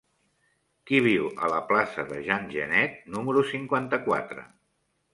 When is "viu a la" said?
1.07-1.59